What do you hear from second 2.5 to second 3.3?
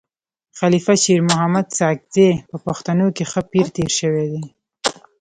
پښتنو کي